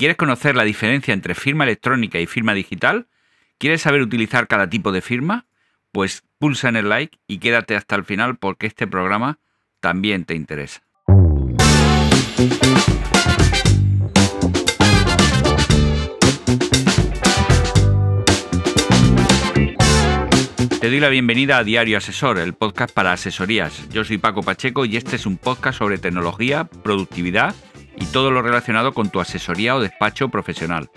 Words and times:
¿Quieres 0.00 0.16
conocer 0.16 0.56
la 0.56 0.64
diferencia 0.64 1.12
entre 1.12 1.34
firma 1.34 1.64
electrónica 1.64 2.18
y 2.18 2.26
firma 2.26 2.54
digital? 2.54 3.06
¿Quieres 3.58 3.82
saber 3.82 4.00
utilizar 4.00 4.48
cada 4.48 4.70
tipo 4.70 4.92
de 4.92 5.02
firma? 5.02 5.44
Pues 5.92 6.22
pulsa 6.38 6.70
en 6.70 6.76
el 6.76 6.88
like 6.88 7.18
y 7.26 7.36
quédate 7.36 7.76
hasta 7.76 7.96
el 7.96 8.04
final 8.04 8.38
porque 8.38 8.66
este 8.66 8.86
programa 8.86 9.40
también 9.78 10.24
te 10.24 10.34
interesa. 10.34 10.80
Te 20.80 20.88
doy 20.88 21.00
la 21.00 21.10
bienvenida 21.10 21.58
a 21.58 21.64
Diario 21.64 21.98
Asesor, 21.98 22.38
el 22.38 22.54
podcast 22.54 22.94
para 22.94 23.12
asesorías. 23.12 23.86
Yo 23.90 24.02
soy 24.04 24.16
Paco 24.16 24.42
Pacheco 24.42 24.86
y 24.86 24.96
este 24.96 25.16
es 25.16 25.26
un 25.26 25.36
podcast 25.36 25.78
sobre 25.78 25.98
tecnología, 25.98 26.64
productividad 26.64 27.54
y 28.00 28.06
todo 28.06 28.30
lo 28.30 28.42
relacionado 28.42 28.92
con 28.92 29.10
tu 29.10 29.20
asesoría 29.20 29.76
o 29.76 29.80
despacho 29.80 30.28
profesional. 30.28 30.90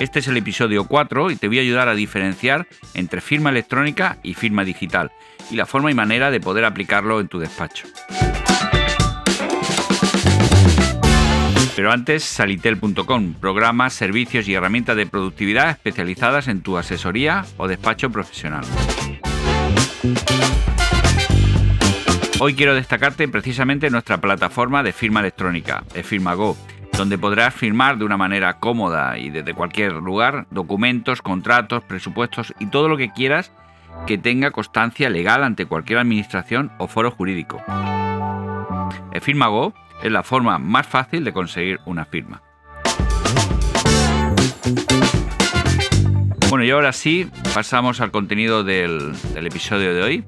Este 0.00 0.20
es 0.20 0.28
el 0.28 0.36
episodio 0.36 0.84
4 0.84 1.30
y 1.30 1.36
te 1.36 1.48
voy 1.48 1.58
a 1.58 1.62
ayudar 1.62 1.88
a 1.88 1.94
diferenciar 1.94 2.66
entre 2.94 3.20
firma 3.20 3.50
electrónica 3.50 4.18
y 4.22 4.34
firma 4.34 4.64
digital 4.64 5.12
y 5.50 5.56
la 5.56 5.66
forma 5.66 5.90
y 5.90 5.94
manera 5.94 6.30
de 6.30 6.40
poder 6.40 6.64
aplicarlo 6.64 7.20
en 7.20 7.28
tu 7.28 7.38
despacho. 7.38 7.86
Pero 11.74 11.90
antes, 11.90 12.22
salitel.com, 12.24 13.34
programas, 13.34 13.94
servicios 13.94 14.46
y 14.46 14.54
herramientas 14.54 14.96
de 14.96 15.06
productividad 15.06 15.70
especializadas 15.70 16.48
en 16.48 16.60
tu 16.60 16.76
asesoría 16.76 17.44
o 17.56 17.66
despacho 17.66 18.10
profesional. 18.10 18.64
Hoy 22.44 22.56
quiero 22.56 22.74
destacarte 22.74 23.28
precisamente 23.28 23.88
nuestra 23.88 24.20
plataforma 24.20 24.82
de 24.82 24.92
firma 24.92 25.20
electrónica, 25.20 25.84
eFirmaGo, 25.94 26.56
donde 26.98 27.16
podrás 27.16 27.54
firmar 27.54 27.98
de 27.98 28.04
una 28.04 28.16
manera 28.16 28.58
cómoda 28.58 29.16
y 29.16 29.30
desde 29.30 29.54
cualquier 29.54 29.92
lugar 29.92 30.48
documentos, 30.50 31.22
contratos, 31.22 31.84
presupuestos 31.84 32.52
y 32.58 32.66
todo 32.66 32.88
lo 32.88 32.96
que 32.96 33.12
quieras 33.12 33.52
que 34.08 34.18
tenga 34.18 34.50
constancia 34.50 35.08
legal 35.08 35.44
ante 35.44 35.66
cualquier 35.66 36.00
administración 36.00 36.72
o 36.78 36.88
foro 36.88 37.12
jurídico. 37.12 37.62
eFirmaGo 39.12 39.72
es 40.02 40.10
la 40.10 40.24
forma 40.24 40.58
más 40.58 40.88
fácil 40.88 41.22
de 41.22 41.32
conseguir 41.32 41.78
una 41.86 42.06
firma. 42.06 42.42
Bueno, 46.50 46.64
y 46.64 46.70
ahora 46.72 46.92
sí, 46.92 47.30
pasamos 47.54 48.00
al 48.00 48.10
contenido 48.10 48.64
del, 48.64 49.14
episodio 49.36 49.94
de 49.94 50.02
hoy. 50.02 50.24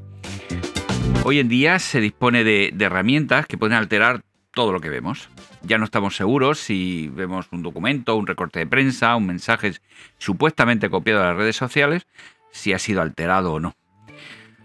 Hoy 1.27 1.39
en 1.39 1.49
día 1.49 1.79
se 1.79 2.03
dispone 2.03 2.45
de, 2.45 2.75
herramientas 2.79 3.47
que 3.47 3.57
pueden 3.57 3.79
alterar 3.79 4.21
todo 4.51 4.75
lo 4.75 4.81
que 4.81 4.91
vemos. 4.91 5.31
Ya 5.63 5.79
no 5.79 5.87
estamos 5.87 6.17
seguros 6.17 6.59
si 6.59 7.09
vemos 7.15 7.49
un 7.51 7.63
documento, 7.63 8.15
un 8.15 8.27
recorte 8.27 8.59
de 8.59 8.67
prensa, 8.67 9.17
un 9.17 9.25
mensaje 9.25 9.73
supuestamente 10.19 10.91
copiado 10.91 11.23
de 11.23 11.29
las 11.29 11.37
redes 11.39 11.57
sociales, 11.57 12.07
si 12.51 12.75
ha 12.75 12.79
sido 12.79 13.01
alterado 13.01 13.55
o 13.55 13.61
no. 13.61 13.75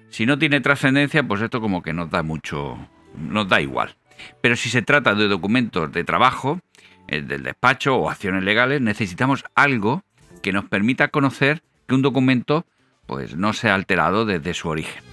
Si 0.09 0.25
no 0.25 0.37
tiene 0.37 0.59
trascendencia, 0.59 1.23
pues 1.23 1.41
esto 1.41 1.61
como 1.61 1.81
que 1.81 1.93
nos 1.93 2.09
da 2.09 2.23
mucho, 2.23 2.77
nos 3.17 3.47
da 3.47 3.61
igual. 3.61 3.95
Pero 4.41 4.57
si 4.57 4.69
se 4.69 4.81
trata 4.81 5.15
de 5.15 5.29
documentos 5.29 5.89
de 5.93 6.03
trabajo, 6.03 6.59
eh, 7.07 7.21
del 7.21 7.43
despacho 7.43 7.95
o 7.95 8.09
acciones 8.09 8.43
legales, 8.43 8.81
necesitamos 8.81 9.45
algo 9.55 10.03
que 10.43 10.51
nos 10.51 10.65
permita 10.65 11.07
conocer 11.07 11.63
que 11.87 11.95
un 11.95 12.01
documento 12.01 12.65
pues, 13.05 13.37
no 13.37 13.53
se 13.53 13.69
ha 13.69 13.75
alterado 13.75 14.25
desde 14.25 14.53
su 14.53 14.67
origen. 14.67 15.09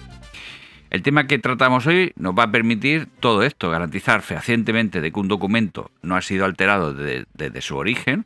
El 0.89 1.01
tema 1.01 1.27
que 1.27 1.37
tratamos 1.37 1.85
hoy 1.85 2.13
nos 2.15 2.33
va 2.33 2.43
a 2.43 2.51
permitir 2.51 3.07
todo 3.19 3.43
esto, 3.43 3.69
garantizar 3.69 4.21
fehacientemente 4.21 5.01
de 5.01 5.11
que 5.11 5.19
un 5.19 5.27
documento 5.27 5.91
no 6.01 6.15
ha 6.15 6.21
sido 6.21 6.45
alterado 6.45 6.93
desde 6.93 7.61
su 7.61 7.75
origen 7.75 8.25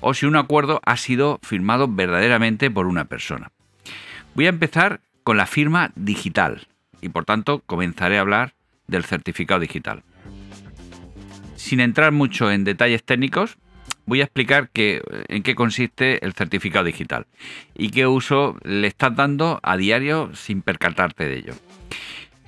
o 0.00 0.12
si 0.12 0.26
un 0.26 0.36
acuerdo 0.36 0.80
ha 0.84 0.96
sido 0.96 1.38
firmado 1.42 1.86
verdaderamente 1.88 2.70
por 2.70 2.86
una 2.86 3.04
persona. 3.04 3.52
Voy 4.34 4.46
a 4.46 4.50
empezar 4.50 5.00
con 5.22 5.36
la 5.36 5.46
firma 5.46 5.92
digital 5.94 6.66
y 7.00 7.10
por 7.10 7.24
tanto 7.24 7.60
comenzaré 7.60 8.18
a 8.18 8.22
hablar 8.22 8.54
del 8.88 9.04
certificado 9.04 9.60
digital. 9.60 10.02
Sin 11.54 11.80
entrar 11.80 12.12
mucho 12.12 12.50
en 12.50 12.64
detalles 12.64 13.04
técnicos, 13.04 13.56
voy 14.06 14.20
a 14.20 14.24
explicar 14.24 14.70
en 14.74 15.42
qué 15.42 15.54
consiste 15.54 16.24
el 16.24 16.34
certificado 16.34 16.84
digital 16.84 17.26
y 17.74 17.90
qué 17.90 18.06
uso 18.06 18.56
le 18.62 18.86
estás 18.86 19.14
dando 19.14 19.60
a 19.62 19.76
diario 19.76 20.30
sin 20.34 20.62
percatarte 20.62 21.28
de 21.28 21.38
ello. 21.38 21.54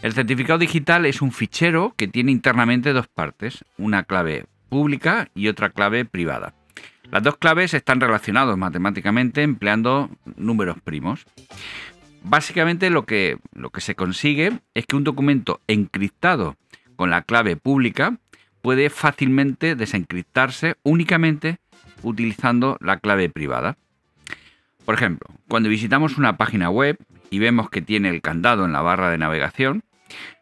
El 0.03 0.13
certificado 0.13 0.59
digital 0.59 1.07
es 1.07 1.23
un 1.23 1.33
fichero 1.33 1.95
que 1.97 2.07
tiene 2.07 2.31
internamente 2.31 2.93
dos 2.93 3.09
partes, 3.09 3.65
una 3.79 4.05
clave 4.05 4.45
pública 4.69 5.31
y 5.35 5.49
otra 5.49 5.71
clave 5.71 6.05
privada. 6.05 6.55
Las 7.11 7.23
dos 7.23 7.37
claves 7.37 7.73
están 7.73 8.01
relacionadas 8.01 8.57
matemáticamente 8.59 9.43
empleando 9.43 10.11
números 10.37 10.77
primos. 10.83 11.25
Básicamente 12.23 12.91
lo 12.91 13.07
que, 13.07 13.39
lo 13.55 13.71
que 13.71 13.81
se 13.81 13.95
consigue 13.95 14.59
es 14.75 14.87
que 14.87 14.97
un 14.97 15.05
documento 15.05 15.61
encriptado 15.69 16.57
con 16.97 17.11
la 17.11 17.23
clave 17.23 17.57
pública 17.57 18.19
puede 18.67 18.91
fácilmente 18.91 19.77
desencriptarse 19.77 20.75
únicamente 20.83 21.59
utilizando 22.03 22.77
la 22.81 22.99
clave 22.99 23.29
privada. 23.29 23.79
Por 24.85 24.97
ejemplo, 24.97 25.29
cuando 25.47 25.69
visitamos 25.69 26.19
una 26.19 26.37
página 26.37 26.69
web 26.69 26.99
y 27.31 27.39
vemos 27.39 27.71
que 27.71 27.81
tiene 27.81 28.09
el 28.09 28.23
candado 28.23 28.65
en 28.65 28.73
la 28.73 28.83
barra 28.83 29.09
de 29.11 29.19
navegación, 29.19 29.85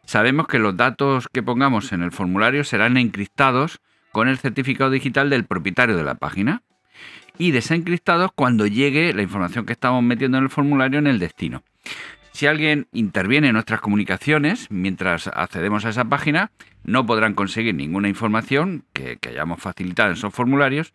sabemos 0.07 0.47
que 0.47 0.57
los 0.57 0.75
datos 0.75 1.27
que 1.31 1.43
pongamos 1.43 1.91
en 1.91 2.01
el 2.01 2.11
formulario 2.11 2.63
serán 2.63 2.97
encriptados 2.97 3.79
con 4.11 4.27
el 4.27 4.39
certificado 4.39 4.89
digital 4.89 5.29
del 5.29 5.45
propietario 5.45 5.95
de 5.95 6.03
la 6.03 6.15
página 6.15 6.63
y 7.37 7.51
desencriptados 7.51 8.31
cuando 8.33 8.65
llegue 8.65 9.13
la 9.13 9.21
información 9.21 9.67
que 9.67 9.73
estamos 9.73 10.01
metiendo 10.01 10.39
en 10.39 10.45
el 10.45 10.49
formulario 10.49 10.97
en 10.97 11.05
el 11.05 11.19
destino. 11.19 11.61
Si 12.35 12.47
alguien 12.47 12.89
interviene 12.91 13.47
en 13.47 13.53
nuestras 13.53 13.79
comunicaciones 13.79 14.69
mientras 14.69 15.29
accedemos 15.29 15.85
a 15.85 15.89
esa 15.91 16.03
página, 16.03 16.51
no 16.83 17.05
podrán 17.05 17.33
conseguir 17.33 17.73
ninguna 17.73 18.09
información 18.09 18.83
que, 18.91 19.17
hayamos 19.25 19.61
facilitado 19.61 20.09
en 20.09 20.17
esos 20.17 20.33
formularios 20.33 20.91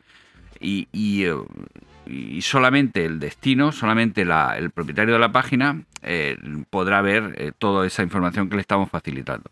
y, 0.60 0.86
eh, 1.24 2.40
solamente 2.42 3.06
el 3.06 3.18
destino, 3.20 3.72
solamente 3.72 4.20
el 4.20 4.70
propietario 4.70 5.14
de 5.14 5.18
la 5.18 5.32
página 5.32 5.84
eh, 6.02 6.36
podrá 6.68 7.00
ver 7.00 7.34
eh, 7.38 7.52
toda 7.56 7.86
esa 7.86 8.02
información 8.02 8.50
que 8.50 8.56
le 8.56 8.60
estamos 8.60 8.90
facilitando. 8.90 9.50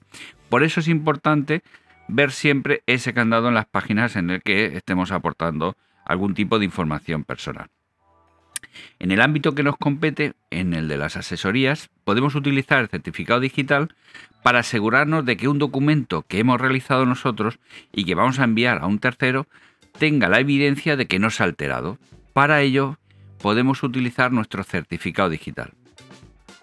Por 0.50 0.64
eso 0.64 0.80
es 0.80 0.88
importante 0.88 1.62
ver 2.06 2.32
siempre 2.32 2.82
ese 2.84 3.14
candado 3.14 3.48
en 3.48 3.54
las 3.54 3.64
páginas 3.64 4.14
en 4.16 4.28
el 4.28 4.42
que 4.42 4.76
estemos 4.76 5.10
aportando 5.10 5.74
algún 6.04 6.34
tipo 6.34 6.58
de 6.58 6.66
información 6.66 7.24
personal. 7.24 7.70
En 8.98 9.10
el 9.10 9.20
ámbito 9.20 9.54
que 9.54 9.62
nos 9.62 9.76
compete, 9.76 10.34
en 10.50 10.74
el 10.74 10.88
de 10.88 10.96
las 10.96 11.16
asesorías, 11.16 11.90
podemos 12.04 12.34
utilizar 12.34 12.80
el 12.80 12.88
certificado 12.88 13.40
digital 13.40 13.94
para 14.42 14.60
asegurarnos 14.60 15.24
de 15.24 15.36
que 15.36 15.48
un 15.48 15.58
documento 15.58 16.22
que 16.22 16.38
hemos 16.38 16.60
realizado 16.60 17.06
nosotros 17.06 17.58
y 17.92 18.04
que 18.04 18.14
vamos 18.14 18.38
a 18.38 18.44
enviar 18.44 18.78
a 18.78 18.86
un 18.86 18.98
tercero 18.98 19.46
tenga 19.98 20.28
la 20.28 20.40
evidencia 20.40 20.96
de 20.96 21.06
que 21.06 21.18
no 21.18 21.30
se 21.30 21.42
ha 21.42 21.46
alterado. 21.46 21.98
Para 22.32 22.62
ello, 22.62 22.98
podemos 23.40 23.82
utilizar 23.82 24.32
nuestro 24.32 24.62
certificado 24.64 25.30
digital. 25.30 25.72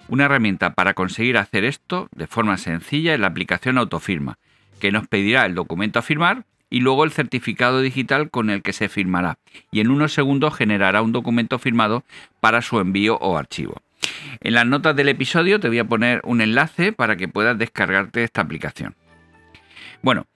Una 0.08 0.26
herramienta 0.26 0.74
para 0.74 0.94
conseguir 0.94 1.38
hacer 1.38 1.64
esto 1.64 2.10
de 2.16 2.28
forma 2.28 2.58
sencilla 2.58 3.14
es 3.14 3.20
la 3.20 3.28
aplicación 3.28 3.78
Autofirma, 3.78 4.38
que 4.80 4.92
nos 4.92 5.08
pedirá 5.08 5.46
el 5.46 5.56
documento 5.56 6.00
a 6.00 6.04
firmar 6.04 6.46
y 6.70 6.80
luego 6.80 7.04
el 7.04 7.12
certificado 7.12 7.82
digital 7.82 8.30
con 8.30 8.50
el 8.50 8.62
que 8.62 8.74
se 8.74 8.90
firmará 8.90 9.38
y 9.72 9.80
en 9.80 9.90
unos 9.90 10.14
segundos 10.14 10.56
generará 10.56 11.02
un 11.02 11.12
documento 11.12 11.60
firmado 11.60 12.04
para 12.40 12.62
su 12.62 12.80
envío 12.80 13.18
o 13.18 13.38
archivo. 13.38 13.82
En 14.42 14.54
las 14.54 14.66
notas 14.66 14.96
del 14.96 15.10
episodio 15.10 15.60
te 15.60 15.68
voy 15.68 15.80
a 15.80 15.88
poner 15.88 16.22
un 16.24 16.42
enlace 16.42 16.92
para 16.92 17.16
que 17.16 17.28
puedas 17.28 17.58
descargarte 17.58 18.24
esta 18.24 18.42
aplicación. 18.42 18.96
Bueno, 20.02 20.28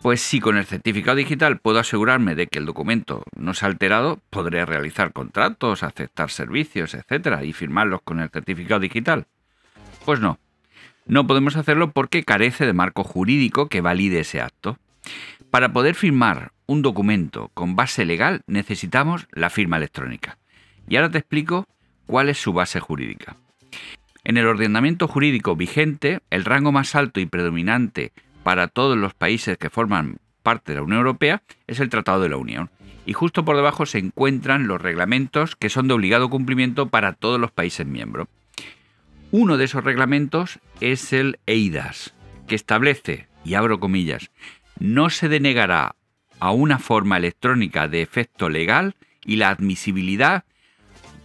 pues 0.00 0.20
si 0.20 0.38
con 0.38 0.56
el 0.56 0.64
certificado 0.64 1.16
digital 1.16 1.58
puedo 1.58 1.80
asegurarme 1.80 2.34
de 2.34 2.46
que 2.46 2.58
el 2.58 2.66
documento 2.66 3.24
no 3.36 3.54
se 3.54 3.64
ha 3.64 3.68
alterado, 3.68 4.20
podré 4.30 4.64
realizar 4.64 5.12
contratos, 5.12 5.82
aceptar 5.82 6.30
servicios, 6.30 6.94
etcétera, 6.94 7.44
y 7.44 7.52
firmarlos 7.52 8.02
con 8.02 8.20
el 8.20 8.30
certificado 8.30 8.80
digital. 8.80 9.26
Pues 10.04 10.20
no, 10.20 10.38
no 11.06 11.26
podemos 11.26 11.56
hacerlo 11.56 11.90
porque 11.90 12.22
carece 12.22 12.64
de 12.64 12.72
marco 12.72 13.02
jurídico 13.02 13.68
que 13.68 13.80
valide 13.80 14.20
ese 14.20 14.40
acto. 14.40 14.78
Para 15.50 15.72
poder 15.72 15.94
firmar 15.94 16.52
un 16.66 16.82
documento 16.82 17.50
con 17.54 17.74
base 17.74 18.04
legal 18.04 18.42
necesitamos 18.46 19.26
la 19.32 19.48
firma 19.48 19.78
electrónica. 19.78 20.36
Y 20.88 20.96
ahora 20.96 21.10
te 21.10 21.18
explico 21.18 21.66
cuál 22.06 22.28
es 22.28 22.38
su 22.38 22.52
base 22.52 22.80
jurídica. 22.80 23.36
En 24.24 24.36
el 24.36 24.46
ordenamiento 24.46 25.08
jurídico 25.08 25.56
vigente, 25.56 26.20
el 26.28 26.44
rango 26.44 26.70
más 26.70 26.94
alto 26.94 27.18
y 27.20 27.26
predominante 27.26 28.12
para 28.42 28.68
todos 28.68 28.98
los 28.98 29.14
países 29.14 29.56
que 29.56 29.70
forman 29.70 30.18
parte 30.42 30.72
de 30.72 30.76
la 30.76 30.82
Unión 30.82 30.98
Europea 30.98 31.42
es 31.66 31.80
el 31.80 31.88
Tratado 31.88 32.20
de 32.20 32.28
la 32.28 32.36
Unión. 32.36 32.70
Y 33.06 33.14
justo 33.14 33.46
por 33.46 33.56
debajo 33.56 33.86
se 33.86 33.98
encuentran 33.98 34.66
los 34.66 34.82
reglamentos 34.82 35.56
que 35.56 35.70
son 35.70 35.88
de 35.88 35.94
obligado 35.94 36.28
cumplimiento 36.28 36.90
para 36.90 37.14
todos 37.14 37.40
los 37.40 37.52
países 37.52 37.86
miembros. 37.86 38.28
Uno 39.30 39.56
de 39.56 39.64
esos 39.64 39.84
reglamentos 39.84 40.58
es 40.80 41.14
el 41.14 41.38
EIDAS, 41.46 42.14
que 42.46 42.54
establece, 42.54 43.28
y 43.44 43.54
abro 43.54 43.80
comillas, 43.80 44.30
no 44.78 45.10
se 45.10 45.28
denegará 45.28 45.96
a 46.40 46.50
una 46.52 46.78
forma 46.78 47.16
electrónica 47.16 47.88
de 47.88 48.02
efecto 48.02 48.48
legal 48.48 48.94
y 49.24 49.36
la 49.36 49.50
admisibilidad 49.50 50.44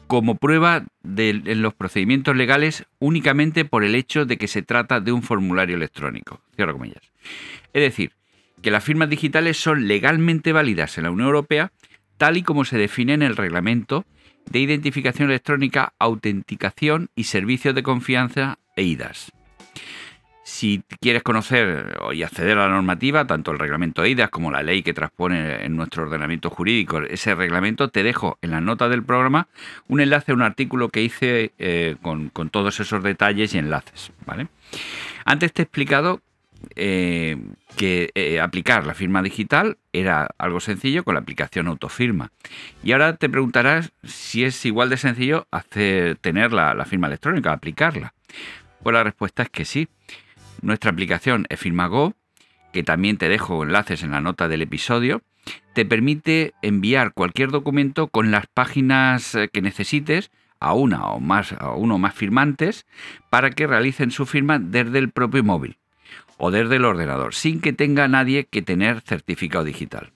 como 0.07 0.35
prueba 0.35 0.83
en 1.17 1.61
los 1.61 1.73
procedimientos 1.73 2.35
legales 2.35 2.85
únicamente 2.99 3.65
por 3.65 3.83
el 3.83 3.95
hecho 3.95 4.25
de 4.25 4.37
que 4.37 4.47
se 4.47 4.61
trata 4.61 4.99
de 4.99 5.11
un 5.11 5.23
formulario 5.23 5.75
electrónico. 5.75 6.41
Cierro 6.55 6.73
comillas. 6.73 7.11
Es 7.73 7.81
decir, 7.81 8.11
que 8.61 8.71
las 8.71 8.83
firmas 8.83 9.09
digitales 9.09 9.57
son 9.57 9.87
legalmente 9.87 10.51
válidas 10.51 10.97
en 10.97 11.05
la 11.05 11.11
Unión 11.11 11.27
Europea 11.27 11.71
tal 12.17 12.37
y 12.37 12.43
como 12.43 12.65
se 12.65 12.77
define 12.77 13.13
en 13.13 13.23
el 13.23 13.35
reglamento 13.35 14.05
de 14.49 14.59
identificación 14.59 15.29
electrónica, 15.29 15.93
autenticación 15.99 17.09
y 17.15 17.25
servicios 17.25 17.73
de 17.75 17.83
confianza 17.83 18.59
EIDAS. 18.75 19.31
Si 20.43 20.83
quieres 20.99 21.23
conocer 21.23 21.97
y 22.11 22.23
acceder 22.23 22.57
a 22.57 22.67
la 22.67 22.73
normativa, 22.73 23.25
tanto 23.25 23.51
el 23.51 23.59
reglamento 23.59 24.03
EIDAS 24.03 24.29
como 24.29 24.51
la 24.51 24.61
ley 24.61 24.83
que 24.83 24.93
transpone 24.93 25.63
en 25.63 25.77
nuestro 25.77 26.03
ordenamiento 26.03 26.49
jurídico 26.49 27.01
ese 27.01 27.33
reglamento, 27.33 27.89
te 27.89 28.03
dejo 28.03 28.37
en 28.41 28.51
la 28.51 28.59
nota 28.59 28.89
del 28.89 29.03
programa 29.03 29.47
un 29.87 30.01
enlace 30.01 30.33
a 30.33 30.35
un 30.35 30.41
artículo 30.41 30.89
que 30.89 31.01
hice 31.01 31.53
eh, 31.59 31.95
con, 32.01 32.29
todos 32.49 32.81
esos 32.81 33.01
detalles 33.01 33.53
y 33.53 33.57
enlaces. 33.57 34.11
Antes 35.23 35.53
te 35.53 35.61
he 35.61 35.63
explicado 35.63 36.19
eh, 36.75 37.37
que 37.77 38.11
eh, 38.13 38.41
aplicar 38.41 38.85
la 38.85 38.93
firma 38.93 39.21
digital 39.21 39.77
era 39.93 40.29
algo 40.37 40.59
sencillo 40.59 41.05
con 41.05 41.13
la 41.13 41.21
aplicación 41.21 41.67
autofirma. 41.67 42.31
Y 42.83 42.91
ahora 42.91 43.15
te 43.15 43.29
preguntarás 43.29 43.93
si 44.03 44.43
es 44.43 44.65
igual 44.65 44.89
de 44.89 44.97
sencillo 44.97 45.47
tener 46.19 46.51
la 46.51 46.85
firma 46.85 47.07
electrónica, 47.07 47.53
aplicarla. 47.53 48.13
Pues 48.83 48.93
la 48.93 49.03
respuesta 49.03 49.43
es 49.43 49.49
que 49.49 49.63
sí. 49.63 49.87
Nuestra 50.63 50.91
aplicación 50.91 51.45
eFirmaGo, 51.49 52.13
que 52.71 52.83
también 52.83 53.17
te 53.17 53.27
dejo 53.27 53.63
enlaces 53.63 54.01
en 54.01 54.11
la 54.11 54.21
nota 54.21 54.47
del 54.47 54.61
episodio, 54.61 55.21
te 55.73 55.85
permite 55.85 56.53
enviar 56.61 57.13
cualquier 57.13 57.51
documento 57.51 58.07
con 58.07 58.31
las 58.31 58.47
páginas 58.47 59.35
eh, 59.35 59.49
que 59.51 59.61
necesites 59.61 60.31
a 60.61 60.73
una 60.73 61.07
o 61.07 61.19
más 61.19 61.51
a 61.51 61.73
uno 61.73 61.95
o 61.95 61.97
más 61.97 62.15
firmantes 62.15 62.85
para 63.29 63.49
que 63.49 63.67
realicen 63.67 64.11
su 64.11 64.25
firma 64.25 64.57
desde 64.57 64.99
el 64.99 65.11
propio 65.11 65.43
móvil 65.43 65.77
o 66.37 66.49
desde 66.49 66.77
el 66.77 66.85
ordenador, 66.85 67.35
sin 67.35 67.59
que 67.59 67.73
tenga 67.73 68.07
nadie 68.07 68.45
que 68.45 68.61
tener 68.61 69.01
certificado 69.01 69.65
digital. 69.65 70.13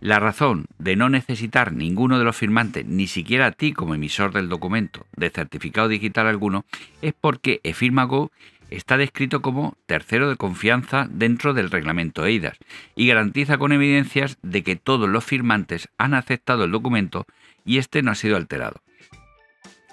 La 0.00 0.18
razón 0.18 0.66
de 0.78 0.96
no 0.96 1.10
necesitar 1.10 1.72
ninguno 1.72 2.18
de 2.18 2.24
los 2.24 2.36
firmantes, 2.36 2.86
ni 2.86 3.06
siquiera 3.06 3.46
a 3.46 3.52
ti 3.52 3.72
como 3.72 3.94
emisor 3.94 4.32
del 4.32 4.48
documento, 4.48 5.06
de 5.14 5.30
certificado 5.30 5.86
digital 5.86 6.26
alguno, 6.26 6.64
es 7.02 7.14
porque 7.20 7.60
eFirmaGo 7.62 8.32
está 8.70 8.96
descrito 8.96 9.42
como 9.42 9.76
tercero 9.86 10.28
de 10.28 10.36
confianza 10.36 11.06
dentro 11.10 11.54
del 11.54 11.70
reglamento 11.70 12.24
EIDAS 12.24 12.58
y 12.94 13.06
garantiza 13.06 13.58
con 13.58 13.72
evidencias 13.72 14.38
de 14.42 14.62
que 14.62 14.76
todos 14.76 15.08
los 15.08 15.24
firmantes 15.24 15.88
han 15.98 16.14
aceptado 16.14 16.64
el 16.64 16.72
documento 16.72 17.26
y 17.64 17.78
este 17.78 18.02
no 18.02 18.10
ha 18.10 18.14
sido 18.14 18.36
alterado. 18.36 18.80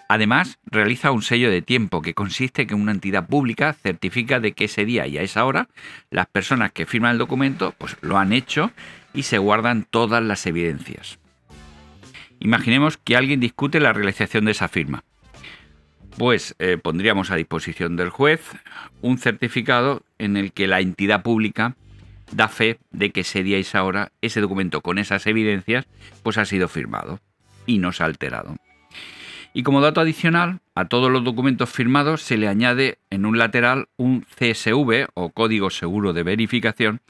Además, 0.09 0.57
realiza 0.65 1.11
un 1.11 1.21
sello 1.21 1.51
de 1.51 1.61
tiempo 1.61 2.01
que 2.01 2.13
consiste 2.13 2.61
en 2.61 2.67
que 2.69 2.75
una 2.75 2.93
entidad 2.93 3.27
pública 3.27 3.73
certifica 3.73 4.39
de 4.39 4.53
que 4.53 4.65
ese 4.65 4.85
día 4.85 5.05
y 5.05 5.17
a 5.17 5.21
esa 5.21 5.43
hora 5.43 5.67
las 6.09 6.27
personas 6.27 6.71
que 6.71 6.85
firman 6.85 7.11
el 7.11 7.17
documento 7.17 7.73
pues 7.77 7.97
lo 8.01 8.17
han 8.17 8.31
hecho 8.31 8.71
y 9.13 9.23
se 9.23 9.37
guardan 9.37 9.85
todas 9.89 10.23
las 10.23 10.45
evidencias. 10.45 11.19
Imaginemos 12.39 12.97
que 12.97 13.17
alguien 13.17 13.39
discute 13.39 13.79
la 13.79 13.93
realización 13.93 14.45
de 14.45 14.51
esa 14.51 14.67
firma. 14.67 15.03
Pues 16.17 16.55
eh, 16.59 16.77
pondríamos 16.81 17.31
a 17.31 17.35
disposición 17.35 17.95
del 17.95 18.09
juez 18.09 18.41
un 19.01 19.17
certificado 19.17 20.03
en 20.17 20.37
el 20.37 20.51
que 20.51 20.67
la 20.67 20.79
entidad 20.79 21.21
pública 21.21 21.75
da 22.31 22.47
fe 22.47 22.79
de 22.91 23.11
que 23.11 23.21
ese 23.21 23.43
día 23.43 23.57
y 23.57 23.61
esa 23.61 24.11
ese 24.21 24.41
documento 24.41 24.81
con 24.81 24.97
esas 24.97 25.27
evidencias 25.27 25.85
pues 26.23 26.37
ha 26.37 26.45
sido 26.45 26.67
firmado 26.67 27.19
y 27.65 27.79
no 27.79 27.91
se 27.91 28.03
ha 28.03 28.05
alterado. 28.05 28.55
Y 29.53 29.63
como 29.63 29.81
dato 29.81 30.01
adicional, 30.01 30.59
a 30.75 30.85
todos 30.85 31.11
los 31.11 31.23
documentos 31.23 31.69
firmados 31.69 32.21
se 32.21 32.37
le 32.37 32.47
añade 32.47 32.99
en 33.09 33.25
un 33.25 33.37
lateral 33.37 33.87
un 33.97 34.21
CSV 34.21 35.07
o 35.13 35.29
código 35.29 35.69
seguro 35.69 36.13
de 36.13 36.23
verificación 36.23 37.01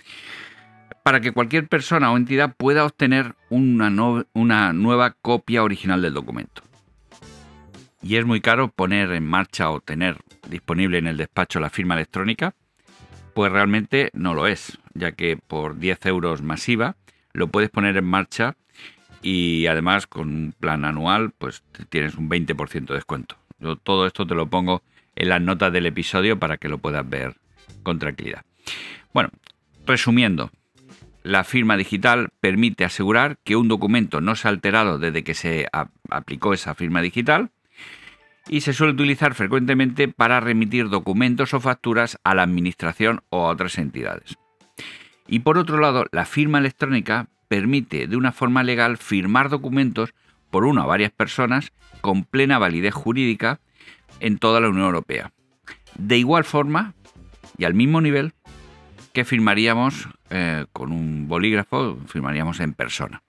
para 1.03 1.19
que 1.19 1.31
cualquier 1.31 1.67
persona 1.67 2.11
o 2.11 2.17
entidad 2.17 2.55
pueda 2.55 2.85
obtener 2.85 3.35
una 3.49 4.73
nueva 4.73 5.11
copia 5.21 5.63
original 5.63 6.01
del 6.01 6.13
documento. 6.13 6.63
Y 8.01 8.15
es 8.15 8.25
muy 8.25 8.41
caro 8.41 8.69
poner 8.69 9.11
en 9.11 9.25
marcha 9.25 9.69
o 9.71 9.81
tener 9.81 10.17
disponible 10.49 10.97
en 10.97 11.07
el 11.07 11.17
despacho 11.17 11.59
la 11.59 11.69
firma 11.69 11.95
electrónica, 11.95 12.53
pues 13.33 13.51
realmente 13.51 14.09
no 14.13 14.33
lo 14.33 14.47
es, 14.47 14.79
ya 14.93 15.11
que 15.11 15.37
por 15.37 15.77
10 15.77 16.05
euros 16.07 16.41
masiva 16.41 16.95
lo 17.33 17.47
puedes 17.47 17.69
poner 17.69 17.97
en 17.97 18.05
marcha 18.05 18.55
y 19.21 19.67
además 19.67 20.07
con 20.07 20.29
un 20.29 20.53
plan 20.59 20.85
anual 20.85 21.31
pues 21.37 21.63
tienes 21.89 22.15
un 22.15 22.29
20% 22.29 22.87
de 22.87 22.95
descuento. 22.95 23.35
Yo 23.59 23.75
todo 23.75 24.07
esto 24.07 24.25
te 24.25 24.35
lo 24.35 24.47
pongo 24.47 24.81
en 25.15 25.29
las 25.29 25.41
notas 25.41 25.73
del 25.73 25.85
episodio 25.85 26.39
para 26.39 26.57
que 26.57 26.69
lo 26.69 26.77
puedas 26.77 27.07
ver 27.07 27.35
con 27.83 27.99
tranquilidad. 27.99 28.43
Bueno, 29.13 29.29
resumiendo, 29.85 30.51
la 31.23 31.43
firma 31.43 31.75
digital 31.75 32.29
permite 32.39 32.85
asegurar 32.85 33.37
que 33.43 33.55
un 33.55 33.67
documento 33.67 34.21
no 34.21 34.35
se 34.35 34.47
ha 34.47 34.51
alterado 34.51 34.97
desde 34.97 35.23
que 35.23 35.33
se 35.33 35.67
aplicó 36.09 36.53
esa 36.53 36.73
firma 36.73 37.01
digital 37.01 37.51
y 38.49 38.61
se 38.61 38.73
suele 38.73 38.93
utilizar 38.93 39.33
frecuentemente 39.33 40.07
para 40.07 40.39
remitir 40.39 40.89
documentos 40.89 41.53
o 41.53 41.59
facturas 41.59 42.19
a 42.23 42.35
la 42.35 42.43
administración 42.43 43.21
o 43.29 43.45
a 43.45 43.49
otras 43.49 43.77
entidades. 43.77 44.37
Y 45.27 45.39
por 45.39 45.57
otro 45.57 45.77
lado, 45.77 46.05
la 46.11 46.25
firma 46.25 46.59
electrónica 46.59 47.27
permite 47.47 48.07
de 48.07 48.17
una 48.17 48.31
forma 48.31 48.63
legal 48.63 48.97
firmar 48.97 49.49
documentos 49.49 50.13
por 50.49 50.65
una 50.65 50.85
o 50.85 50.87
varias 50.87 51.11
personas 51.11 51.73
con 52.01 52.23
plena 52.23 52.57
validez 52.59 52.93
jurídica 52.93 53.59
en 54.19 54.37
toda 54.37 54.59
la 54.61 54.69
Unión 54.69 54.85
Europea. 54.85 55.31
De 55.97 56.17
igual 56.17 56.43
forma 56.43 56.93
y 57.57 57.65
al 57.65 57.73
mismo 57.73 58.01
nivel 58.01 58.33
que 59.13 59.25
firmaríamos 59.25 60.07
eh, 60.29 60.65
con 60.73 60.91
un 60.91 61.27
bolígrafo, 61.27 61.97
firmaríamos 62.07 62.59
en 62.59 62.73
persona. 62.73 63.23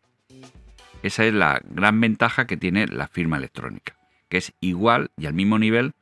Esa 1.03 1.25
es 1.25 1.33
la 1.33 1.61
gran 1.65 2.01
ventaja 2.01 2.47
que 2.47 2.57
tiene 2.57 2.87
la 2.89 3.09
firma 3.09 3.37
electrónica, 3.37 3.97
que 4.29 4.39
es 4.39 4.53
igual 4.61 5.11
y 5.17 5.27
al 5.27 5.35
mismo 5.35 5.59
nivel, 5.59 5.93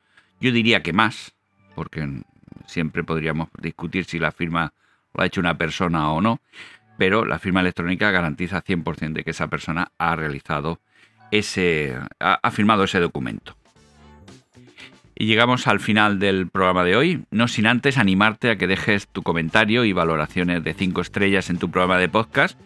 yo 0.40 0.52
diría 0.52 0.82
que 0.82 0.92
más, 0.92 1.34
porque 1.74 2.22
siempre 2.66 3.04
podríamos 3.04 3.48
discutir 3.60 4.04
si 4.04 4.18
la 4.18 4.32
firma 4.32 4.72
lo 5.14 5.22
ha 5.22 5.26
hecho 5.26 5.40
una 5.40 5.56
persona 5.56 6.10
o 6.10 6.20
no, 6.20 6.40
pero 6.98 7.24
la 7.24 7.38
firma 7.38 7.60
electrónica 7.60 8.10
garantiza 8.10 8.62
100% 8.62 9.12
de 9.12 9.24
que 9.24 9.30
esa 9.30 9.48
persona 9.48 9.92
ha 9.98 10.16
realizado 10.16 10.80
ese, 11.30 11.96
ha, 12.20 12.50
firmado 12.50 12.84
ese 12.84 13.00
documento. 13.00 13.56
Y 15.18 15.26
llegamos 15.26 15.66
al 15.66 15.80
final 15.80 16.18
del 16.18 16.48
programa 16.48 16.84
de 16.84 16.96
hoy, 16.96 17.24
no 17.30 17.48
sin 17.48 17.66
antes 17.66 17.96
animarte 17.96 18.50
a 18.50 18.56
que 18.56 18.66
dejes 18.66 19.08
tu 19.08 19.22
comentario 19.22 19.84
y 19.84 19.94
valoraciones 19.94 20.62
de 20.62 20.74
5 20.74 21.00
estrellas 21.00 21.48
en 21.48 21.58
tu 21.58 21.70
programa 21.70 21.98
de 21.98 22.10
podcast, 22.10 22.58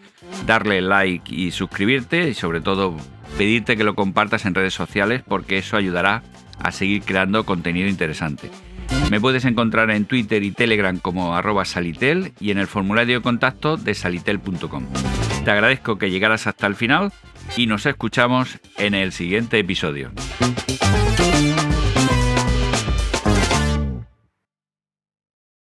darle 0.46 0.80
like 0.80 1.32
y 1.32 1.52
suscribirte 1.52 2.28
y 2.28 2.35
sobre 2.35 2.61
todo 2.61 2.96
pedirte 3.37 3.76
que 3.76 3.84
lo 3.84 3.94
compartas 3.94 4.44
en 4.46 4.54
redes 4.54 4.75
sociales 4.75 5.22
porque 5.26 5.58
eso 5.58 5.76
ayudará 5.76 6.22
a 6.58 6.72
seguir 6.72 7.02
creando 7.02 7.44
contenido 7.44 7.88
interesante. 7.88 8.50
Me 9.10 9.20
puedes 9.20 9.44
encontrar 9.44 9.90
en 9.90 10.04
Twitter 10.04 10.42
y 10.42 10.50
Telegram 10.50 10.99
como 10.99 11.37
salitel 11.64 12.32
y 12.40 12.50
en 12.50 12.58
el 12.58 12.66
formulario 12.66 13.18
de 13.18 13.22
contacto 13.22 13.76
de 13.76 13.94
salitel.com. 13.94 14.87
Te 15.44 15.50
agradezco 15.50 15.99
que 15.99 16.10
llegaras 16.10 16.46
hasta 16.46 16.66
el 16.66 16.75
final 16.75 17.12
y 17.56 17.66
nos 17.66 17.87
escuchamos 17.87 18.58
en 18.78 18.94
el 18.94 19.12
siguiente 19.12 19.58
episodio. 19.58 20.10